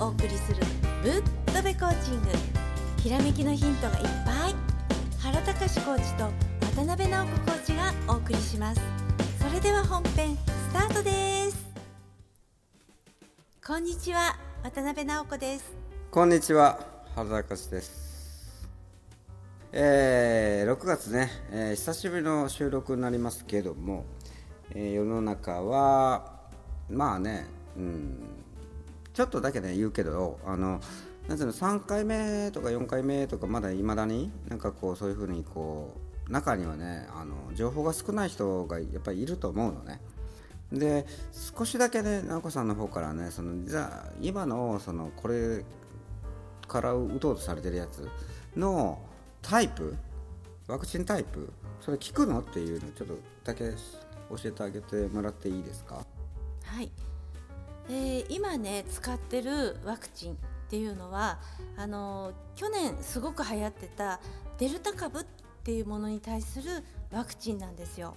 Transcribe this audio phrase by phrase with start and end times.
[0.00, 0.62] お送りする
[1.02, 1.22] ぶっ
[1.52, 2.28] とべコーチング。
[3.02, 4.54] ひらめきのヒントがいっぱい。
[5.18, 6.30] 原隆コーチと
[6.76, 8.80] 渡辺直子コーチがお送りします。
[9.40, 11.66] それでは本編スタートです。
[13.66, 15.76] こんにちは渡辺直子です。
[16.12, 16.78] こんにちは
[17.16, 18.68] 原隆です。
[19.72, 24.04] えー、6月ね、えー、久しぶりの収録になりますけども、
[24.70, 26.38] えー、世の中は
[26.88, 28.37] まあね、うん、
[29.18, 30.80] ちょっとだけね言うけどあの
[31.26, 35.96] なんうの3回目とか4回目とかまだいまだになんかこうそういうふうにこ
[36.28, 40.00] う中にはねあの情報が少ない人がやっぱりいると思うのね。
[40.72, 45.64] で少しだけね直子さんの方からねそのじゃあ今のそのこれ
[46.68, 48.08] から打とうとされてるやつ
[48.56, 49.00] の
[49.42, 49.96] タイプ
[50.68, 52.38] ワクチンタイプそれ効くの？
[52.38, 53.64] っていうのちょっとだけ
[54.30, 56.06] 教えてあげてもらっていいですか？
[56.62, 56.92] はい、
[57.88, 60.36] えー、今ね使ってるワクチンっ
[60.68, 61.38] ていうのは
[61.76, 64.20] あの去年すごく流行ってた
[64.58, 65.24] デルタ株っ
[65.64, 68.16] ていうものに対するワクチンなんですよ。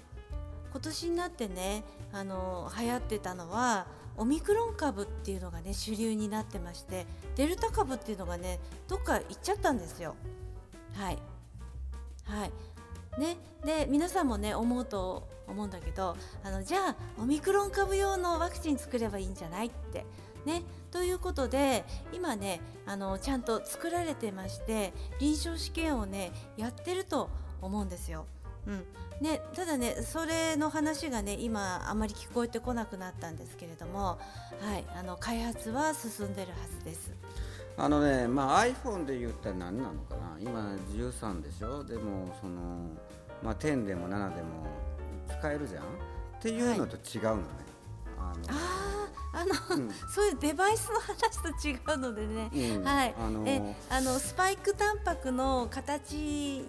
[0.72, 10.16] 今年になってねあの流行ってたのはオミクロン株っていうのがね主流になってましてデルタ株っていうのがねどっか行っちゃったんですよ。
[10.94, 11.18] はい
[12.26, 12.52] はい
[13.18, 20.06] ね、で皆さんもね思うと思うんだけどあのじゃあオミクロン株用のワクチン作ればいいんじゃないって。
[20.46, 20.64] ね。
[20.92, 27.30] ということで今ねあのちゃんと作られてまして臨床試験をねやってると
[27.62, 28.26] 思うんですよ。
[28.68, 28.86] うん。
[29.22, 34.20] ね、ただねそれの話がね今あまり聞こえてこなくなったんですけれども、
[34.62, 37.12] はい、あの開発は進んでるはずです。
[37.78, 40.38] あのね、まあ、iPhone で言ったら何なのかな。
[40.40, 41.84] 今13でしょ？
[41.84, 42.60] でもその、
[43.42, 44.68] まあ、10でも7でも
[45.40, 45.84] 使えるじゃん？
[45.84, 45.86] っ
[46.42, 47.44] ていうのと違うのね。
[48.18, 48.92] はい、あ
[49.34, 56.14] あの、うん、そういうデバイスの話と違うのでね、うん、はい、あのー、えあのスパイクタンパクの形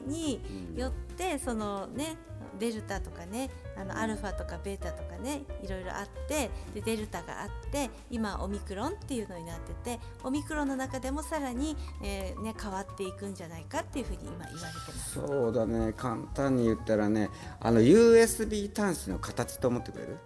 [0.07, 0.41] に
[0.77, 2.17] よって、うん、そのね
[2.59, 15.15] デルタとかねあのアルファとかベータとかねいろいろあってでデルタがあって今オミクロンっていうのになっててオミクロンの中でもさらに、えーね、変わっていくんじゃないかっていうふうに今言われてます。
[15.15, 15.93] そうだね。
[15.97, 17.31] 簡単に言ったらね
[17.61, 20.19] あの USB 端子の形と思ってくれる？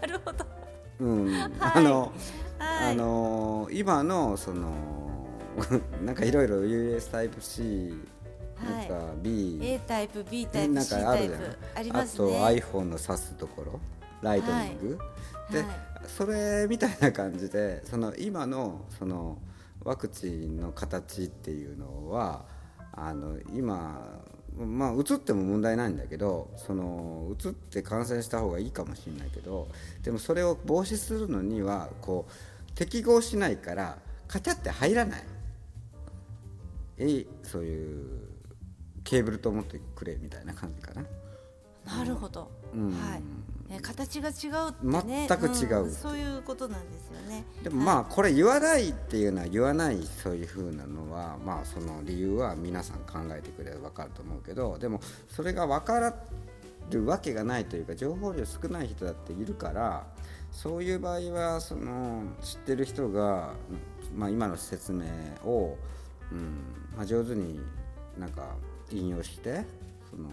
[0.00, 0.44] なるほど、
[1.00, 2.12] うん、はい、あの、
[2.58, 4.70] はい、あの今のその
[6.04, 7.94] なんかいろいろ US タイプ C
[8.64, 11.40] なんか B、A タイプ B タイプなんかあるじゃん。
[11.76, 13.80] あります、ね、あと iPhone の挿すところ
[14.22, 15.04] ライトニング、は
[15.50, 15.68] い、で、はい、
[16.06, 19.38] それみたいな感じでその今のその
[19.84, 22.44] ワクチンの形っていうのは
[22.92, 24.22] あの今
[24.56, 29.68] まあ移っても問題ないんだけどその移って感染した方がいいかもしれないけど
[30.02, 35.22] でもそれを防止するのにはこう適合しないからカチャって入らない。
[36.96, 38.33] えそういう
[39.04, 41.04] ケーブルと思ってくれみたいな感じかな。
[41.98, 43.22] なるほど、うん、はい。
[43.70, 44.48] ね、形が違
[44.82, 45.26] うね。
[45.28, 47.44] 全く違う、うん、そういうことなんですよね。
[47.62, 56.14] でもまあこれ言わないっていうのは言わないそういうふうなのはまあその理由は皆さん考えてくれば分かると思うけどでもそれが分から
[56.90, 60.06] るわけがないというか情報量少ない人だっているから
[60.50, 63.54] そういう場合はその知ってる人が、
[64.14, 65.04] まあ、今の説明
[65.44, 65.76] を、
[66.30, 66.58] うん
[66.96, 67.60] まあ、上手に
[68.18, 68.54] なんか
[68.94, 69.64] 引用して
[70.10, 70.28] その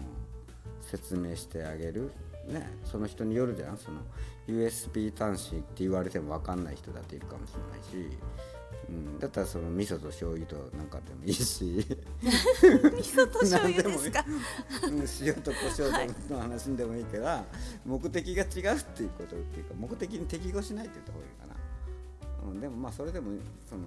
[0.80, 2.12] 説明してあげる、
[2.48, 3.76] ね、その人によるじゃん。
[3.78, 4.00] その
[4.48, 8.18] USB 端子って言われても分かんない人だっているかもしれないし、
[8.88, 11.86] うん、だったらその味噌と醤油となんかでもいいし。
[12.20, 14.24] 味噌と醤油ですか？
[15.20, 17.44] 塩と胡椒の話でもいいから、はい、
[17.86, 23.30] 目的が違うっていうことっていうか目的に適合しないって言った方がいいかな、うん、でもまあそれでも
[23.68, 23.82] その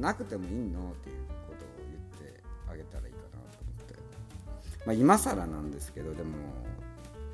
[0.00, 1.68] なくてもいいのっていうことを
[2.20, 3.13] 言ってあげたらいい
[4.86, 6.30] まあ、今更なんですけどでも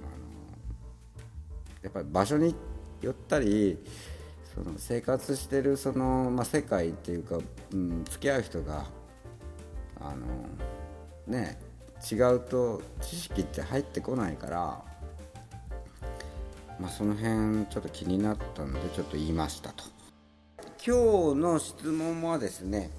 [0.02, 2.54] あのやっぱり場所に
[3.02, 3.78] よったり
[4.54, 7.38] その生活してるその、まあ、世界っていうか、
[7.72, 8.84] うん、付き合う人が
[10.00, 10.26] あの
[11.26, 11.58] ね
[12.10, 14.84] 違うと知識って入ってこないから、
[16.78, 19.84] まあ、その辺ちょっと気になったのでちょっと言いましたと。
[20.82, 22.90] 今日の質問はですね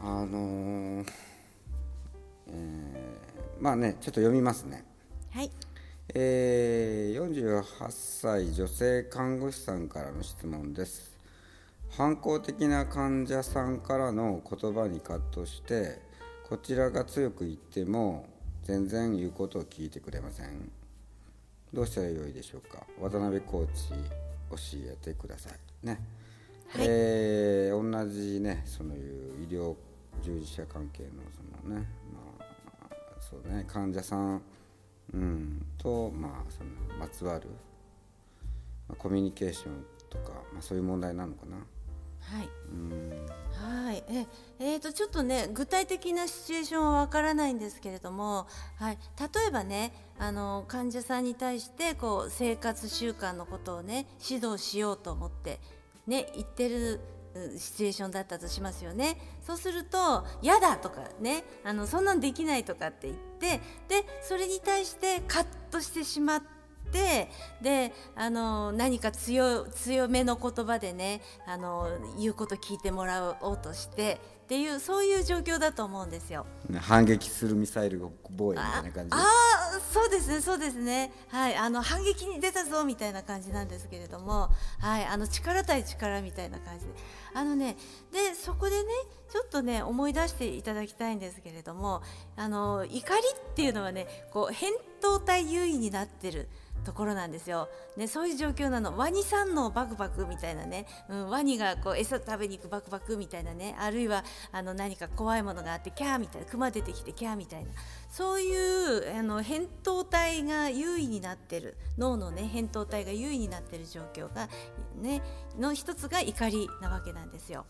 [0.00, 1.06] あのー、
[2.48, 3.29] えー
[3.60, 4.84] まあねちょっと読みますね。
[5.32, 5.50] はい。
[6.14, 11.16] えー、48歳女性看護師さんからの質問です。
[11.90, 16.00] 反抗的な患者さんからの言葉にカットして
[16.48, 18.26] こちらが強く言っても
[18.64, 20.70] 全然言うことを聞いてくれません。
[21.72, 22.84] どうしたらよいでしょうか？
[23.00, 23.90] 渡辺コーチ
[24.50, 24.56] 教
[24.92, 25.86] えてください。
[25.86, 26.00] ね。
[26.68, 26.86] はい。
[26.88, 29.74] えー同じねそのいう医療
[30.22, 31.10] 従事者関係の
[31.62, 32.39] そのねまあ
[33.30, 34.42] そうね患者さん、
[35.14, 37.48] うん、とまあそのまつわる、
[38.88, 41.56] まあ、コミュニケーションとか、まあ、そういう問題なのかな。
[41.56, 42.48] はい。
[42.72, 43.26] うん。
[43.86, 44.26] はい、え、
[44.58, 48.46] えーとちょっとね具体的なシチュエーションはわからないんですけれども、
[48.76, 55.60] はい、例えばねあの患者さんに対してこう生活習慣のことをね指導しようと思って
[56.06, 57.19] ね言ってるうん
[57.56, 59.16] シチュエーションだったとしますよね
[59.46, 66.59] そうすると「嫌だ」とかねあの「そんなんできない」とかって言ってでそれに対してカッとしてしまって。
[66.90, 71.88] であの何か強強めの言葉でねあの
[72.18, 76.44] 言うこと聞いてもらおうとしてっていうそういう状況だと思うんですよ。
[76.68, 79.10] ね反撃するミサイル防衛みたいな感じ？
[79.12, 81.12] ああそうですねそうですね。
[81.28, 84.50] はいあの反撃に出たぞみたいな感じなんですけれども
[84.80, 86.92] はいあの力対力みたいな感じで。
[87.32, 87.76] あのね
[88.12, 88.88] でそこでね
[89.30, 92.02] ちょっとね思い出していただきたいんですけれども
[92.36, 96.48] あの怒りっていうのはねこう扁桃体優位になってる
[96.84, 98.96] ところなんですよ、ね、そういう状況なの。
[98.96, 103.76] ワニさんのバクバクみたいなね、うん、ワニがこう餌食べに行くバクバクみたいなね。
[103.78, 107.70] あるいはあの何か怖いものがあってキャーみたいなクマ出てきてキャーみたいな。
[108.10, 111.76] そういうあの扁桃体が優位になってる。
[111.98, 114.48] 脳のね扁桃体が優位になってる状況が
[115.00, 115.22] ね
[115.58, 117.66] の一つが怒りなわけなんですよ。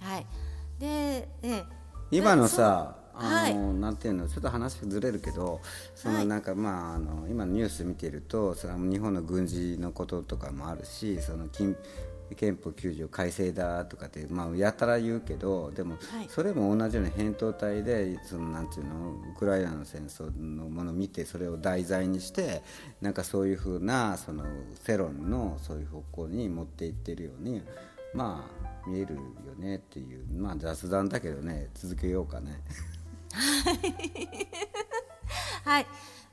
[0.00, 0.26] はい、
[0.78, 1.64] で、ええ。
[2.10, 5.60] 今のでさあの、なんていうのちょっと話ずれるけど
[5.94, 6.18] そはい。
[6.20, 11.76] のなんか、まああの今のニュース見てるとその日本の軍事のこととかもあるしその近
[12.36, 16.28] 憲法9条改正だとかって、まあ、やたら言うけどでも、はい。
[16.30, 22.62] それも同じような扁桃体でそのなんていうのウクライナの戦争のものを見てそれを題材にして
[23.02, 24.44] なんかそういうふうなその
[24.86, 27.62] 世論のそういう方向に持っていってるように
[28.14, 29.20] まあ見えるよ
[29.58, 32.62] ねっていうまあ雑談だけどね続けようかね。
[35.64, 35.86] はい、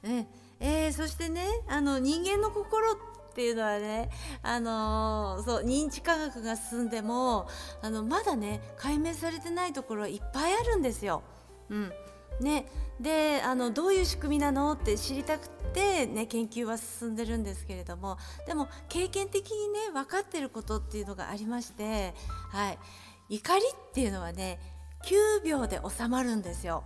[0.04, 0.25] え
[0.60, 2.98] えーそしてねあの人間の心っ
[3.34, 4.10] ていうのはね、
[4.42, 7.48] あのーそう認知科学が進んでも
[7.81, 11.24] あのまだね解明されてないところはいっぱいあるんですよ。
[11.69, 11.94] うん。
[12.42, 12.66] ね、
[13.00, 18.18] であのどういう仕組みなのって知りたくて、ね、研究は進んでるんですけれども。
[18.48, 22.13] でも経験的にね分かってることっていうのがありまして、
[22.51, 22.80] はい、
[23.30, 24.60] 怒りっていうのはね
[25.06, 26.84] 9秒で収まるんですよ。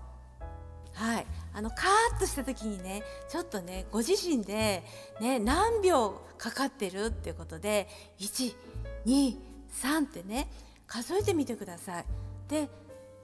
[0.94, 4.84] はい、あのカーッとした時にねちょっとねご自身で、
[5.20, 7.88] ね、何秒かかってるっていうことで
[8.20, 9.36] 123
[10.02, 10.52] ってね
[10.86, 12.06] 数えてみてください。
[12.48, 12.70] で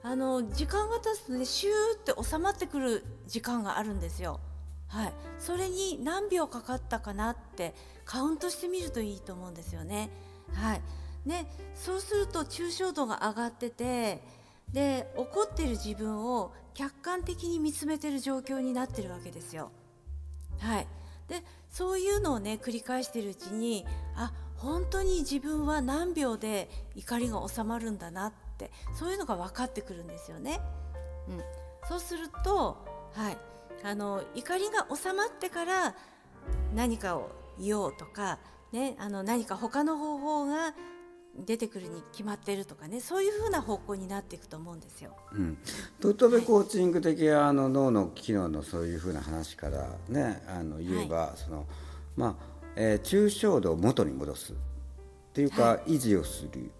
[0.02, 1.72] あの時間が経つとねシュー
[2.12, 4.40] って収まってくる時間があるんですよ。
[4.88, 10.10] はい、それに何秒かかったかなってカウントしてみるといいと思うんですよね。
[10.52, 10.82] はい、
[11.24, 11.46] ね
[11.76, 14.20] そうすると抽象度が上がってて
[14.72, 19.70] で怒ってる自分を客観的に見つめてる状況になってるわけですよ。
[20.58, 20.86] はい、
[21.28, 30.60] でそういうのをね繰り返しているうちにあ本当に自分は何秒で怒りが収まるんだなってそういうのが分かってくるんですよね。
[31.28, 31.40] うん、
[31.88, 32.76] そうすると、
[33.14, 33.38] はい、
[33.82, 35.94] あの怒りが収まってから
[36.74, 38.38] 何かを言おうとか、
[38.72, 40.74] ね、あの何か他の方法が
[41.38, 45.16] 出てくるに決まってるとかねそういうふうな方向になっていくと思うんですよ。
[45.32, 45.58] うん、
[46.00, 51.66] トットベコーチング的なあの脳の機能のそういうふうな話からねあの言えば、その
[52.16, 52.44] まあ、
[52.76, 54.56] えー抽象度を元に戻すっ
[55.32, 56.70] ていうか、維持をする、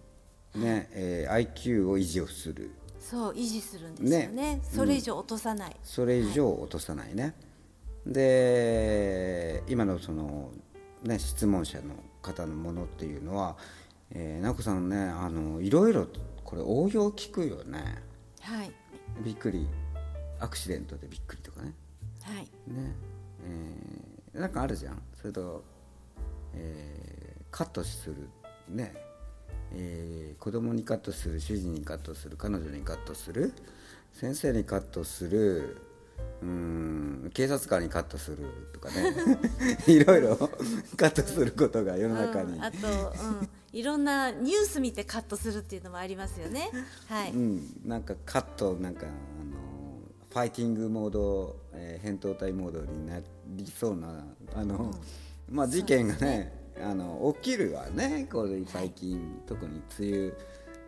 [0.60, 2.70] ねえー IQ を維持をする。
[2.98, 4.28] そう維持するんですよね。
[4.28, 4.60] ね。
[4.62, 7.34] それ以上落とさない、それ以上落とさないね、
[8.06, 10.50] で今のその、
[11.02, 13.56] ね、質問者の方のものっていうのは、
[14.12, 16.06] えー、直子さんねあのいろいろ
[16.44, 18.02] これ応用聞くよね。
[18.40, 18.72] はい。
[19.22, 19.68] びっくり。
[20.40, 21.74] アクシデントでびっくりとかね。
[22.22, 22.42] はい。
[22.66, 22.94] ね。
[23.44, 25.02] えーなんかあるじゃん。
[25.20, 25.62] それと、
[26.54, 28.28] えーカットする。
[28.68, 28.94] ね。
[29.72, 33.52] えー子供にカットする主人にカットする彼女にカットする。
[34.12, 35.76] 先生にカットする。
[36.42, 38.38] うーん警察官にカットする
[38.72, 39.14] とかね。
[39.86, 40.36] いろいろ
[40.96, 42.90] カットすることが世の中に、うん、あと、う
[43.44, 46.70] ん、いろんなニュース見てカットするっていうのもありますよね。
[47.08, 49.60] はい、うん、なんかカットなんかあの
[50.28, 54.24] ファイティングモード、えー、扁桃体モードになりそうな
[54.54, 54.90] あの、
[55.48, 60.32] まあ事件がねあの起きるわねこれ最近、特に梅雨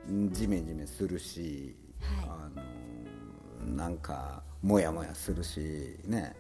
[0.09, 6.35] うんジメジメするし、はあのなんかモヤモヤするしね。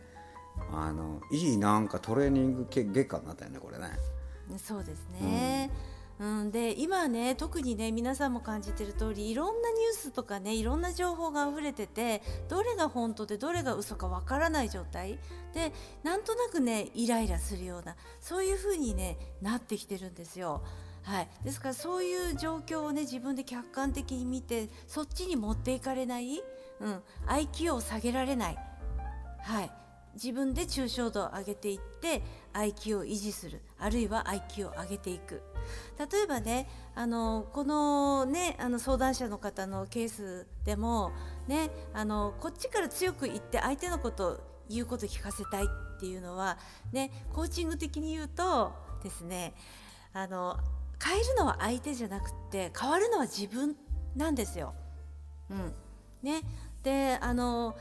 [0.70, 3.86] あのいいなんかトレーニング月間になったよねこれね。
[4.58, 5.91] そうですね、うん
[6.22, 15.18] うん、で今ね特にね皆さんも感じてる通りいろんなニュースとかねいろんな情報が溢れててどれが本当でどれが嘘かわからない状態。
[15.52, 15.72] で
[16.04, 20.62] なんとなくねイライラするようなそういう風にねなってきてるんですよ。
[21.02, 26.40] はい、ですからそういう状況をね自分で客観的に見てそっちに持っていかれない、
[26.80, 28.58] うん、IQ を下げられない、
[29.40, 29.72] はい、
[30.14, 35.42] 自分で抽象度を上げていって IQ を維持するあるいは IQ を上げていく。
[35.98, 41.12] 例えばねあのこのねあの相談者の方のケースでも
[41.46, 46.58] ねあのこっちから強く言って相手のことを言うこと聞かせたいっていうのは
[46.92, 49.54] ねコーチング的に言うとですね
[50.12, 50.56] あの
[51.02, 53.76] 変えるのは相手じゃなくて変わるのは自分
[54.14, 54.74] なんですよ。
[55.50, 55.72] うん。
[56.22, 56.42] ね、
[56.84, 57.74] であの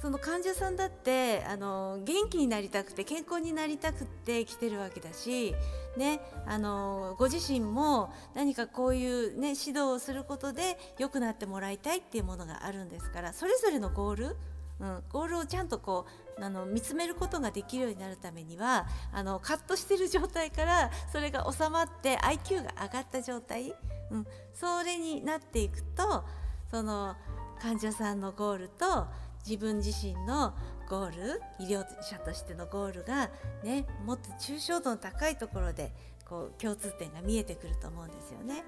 [0.00, 5.54] その患者さんだってあの元気になりたくて健康になりたくて来てるわけだし、
[5.96, 14.36] ね、あのご自身も何かこういう、ね、指導をすることで良くなってもらいたいっていうものがあるんですからそれぞれのゴール
[14.80, 16.06] うん、ゴールをちゃんとこ
[16.38, 23.74] うあの見つめることができるようになるためにはあのカットしてる状態からそれが収まって IQ が上がった状態、
[24.10, 26.24] うん、それになっていくと
[26.70, 27.16] その
[27.60, 29.08] 患者さんのゴールと
[29.48, 30.52] 自分自身の
[30.90, 33.30] ゴール医療者としてのゴールが、
[33.64, 35.90] ね、もっと抽象度の高いところで
[36.28, 38.62] こう共通点が見えてくると思うんですよね。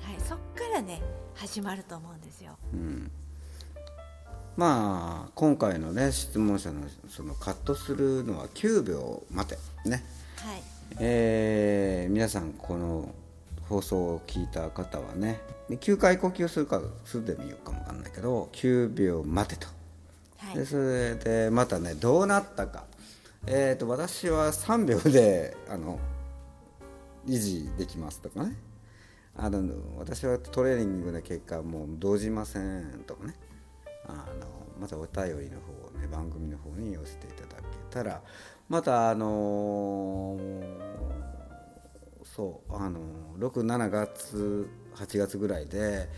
[0.00, 1.02] はい、そっからね
[1.34, 2.56] 始まると思うんですよ。
[2.72, 3.10] うん
[4.56, 10.04] まあ今回のね質問者のそのカットするのは9秒待てね、
[10.36, 10.62] はい
[11.00, 13.14] えー皆さんこの
[13.68, 19.81] 放送を聞いた方はね9回呼吸するかするでもいいかもわかんないけど9秒待てと、はい
[20.54, 22.84] でそれでまたねどうなったか。
[23.46, 25.98] えー、と私は3秒であの
[27.26, 28.56] 維持できますとかね。
[29.34, 29.62] あの
[29.98, 33.34] 私はトレーニングの結果もう動じませんとかね。
[34.06, 34.46] あの
[34.80, 38.22] またお便りの方をね番組の方に寄せていただけたら。
[38.68, 40.38] またあの
[42.24, 43.00] そうあの
[43.38, 46.08] 67月8月ぐらいで、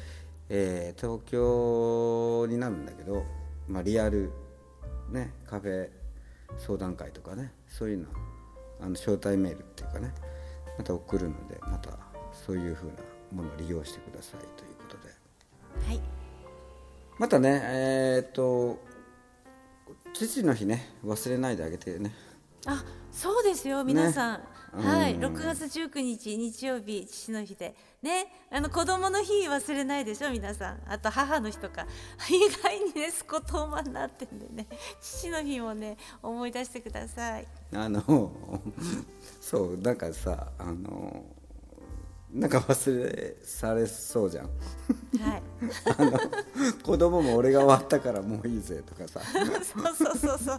[0.48, 3.24] えー東京になるんだけど、
[3.68, 4.30] まあ、リアル、
[5.10, 5.88] ね、カフェ
[6.58, 8.06] 相談会とかねそういうの
[8.80, 10.12] あの招待メールっていうかね
[10.78, 11.90] また送るのでまた
[12.32, 12.92] そういうふうな
[13.32, 15.12] ものを利用してくださいということで。
[15.86, 16.00] はい。
[17.18, 18.78] またねえーっと
[20.12, 22.12] 父の日ね忘れないであげてね。
[22.66, 25.18] あそうですよ皆さん、うんはい。
[25.18, 27.74] 6月19日日曜日父の日で。
[28.02, 28.26] ね。
[28.50, 30.30] あの子供の日忘れないでしょ？
[30.30, 30.82] 皆さん。
[30.86, 31.86] あと母の日とか。
[32.30, 34.66] 意外にねスコトーマになってんでね。
[35.00, 37.46] 父の日もね思い出してください。
[37.72, 38.02] あの
[39.40, 41.24] そうなんかさあの
[42.34, 44.46] なんか忘れされそうじゃん。
[44.46, 45.42] はい。
[45.96, 46.18] あの
[46.82, 49.20] 子供も俺が終わったからもういいぜとかさ。
[49.62, 50.54] そうそうそうそう。
[50.54, 50.58] は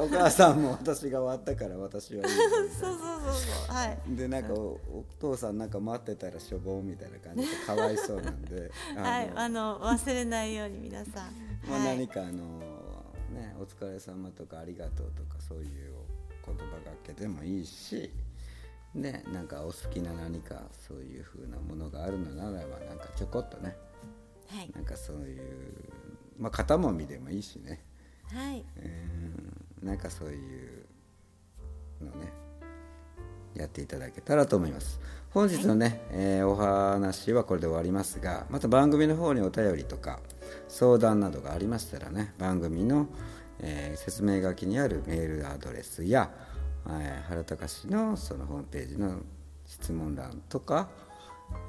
[0.00, 0.04] い。
[0.04, 2.36] お母さんも私が終わったから私はいいぜ
[2.78, 3.34] そうそうそう
[3.68, 3.74] そう。
[3.74, 3.98] はい。
[4.08, 9.32] でなんかおお父さんなんか待ってたらしょぼんみたいな感じでかわいそうなんではい。
[9.34, 11.14] あの忘れないように皆さん。
[11.66, 11.96] まあ、はい。
[11.96, 12.32] 何かあの
[13.32, 15.68] ねお疲れ様とかありがとうとかそういう
[16.44, 18.10] 言葉がけでもいいし
[18.98, 23.76] ねなんかお好きな何かそういう風なものがあるのならばなんかちょこっとね。
[24.48, 24.70] はい。
[24.74, 25.42] なんかそういう
[26.38, 27.84] まあ肩もみでもいいしね。
[28.32, 28.64] はい。
[28.76, 30.84] うんなんかそういう
[32.04, 32.32] のね
[33.54, 35.00] やっていただけたらと思います。
[35.30, 40.20] 本日のね、えーお話はこれで終わりますがまた番組の方にお便りとか
[40.68, 43.08] 相談などがありましたらね番組の、
[43.60, 46.30] えー説明書きにあるメールアドレスや、
[46.90, 49.20] えー原隆のそのホームページの
[49.66, 50.88] 質問欄とか、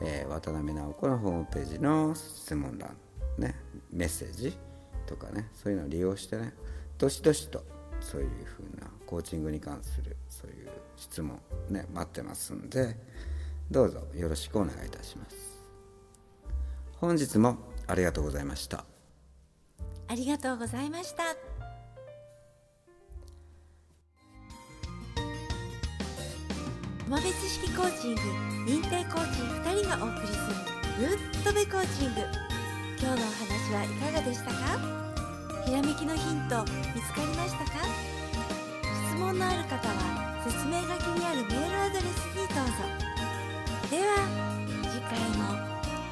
[0.01, 2.95] えー渡辺直子のホームページの質問欄、
[3.37, 3.55] ね、
[3.91, 4.57] メッセージ
[5.05, 6.53] とかねそういうのを利用してね
[6.97, 7.63] どしどしと
[7.99, 12.95] そういうふうなコーチングに関するそういう質問ね待ってますんで
[13.71, 15.59] どうぞよろしくお願いいたします。
[16.97, 17.57] 本日も
[17.87, 18.85] ありがとうございました。
[20.07, 21.58] ありがとうございました。
[27.09, 28.21] 浜別式コーチング
[28.69, 30.33] 認定コーチ2人がお送りす
[31.01, 32.21] るぶっとべコーチング。
[33.01, 34.77] 今日のお話はいかがでしたか？
[35.65, 36.63] ひらめきのヒント
[36.93, 37.81] 見つかりましたか？
[39.09, 42.85] 質問のある方は説明書きにあるメールアドレスにどうぞ。
[43.89, 44.29] では
[44.83, 45.57] 次回も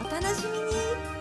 [0.01, 1.16] お楽しみに。